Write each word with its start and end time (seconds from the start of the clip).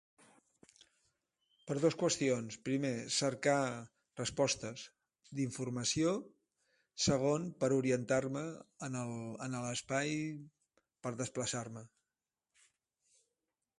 Per 1.65 1.75
dos 1.81 1.95
qüestions. 2.03 2.55
Primer, 2.69 2.89
cercar 3.15 3.57
respostes 4.21 4.85
d'informació, 5.39 6.13
segon, 7.07 7.45
per 7.65 7.69
orientar-me 7.77 8.43
en 8.89 8.97
el 9.03 9.13
en 9.49 9.59
el 9.59 9.67
espai, 9.75 10.17
per 11.05 11.13
desplaçar-me. 11.21 11.85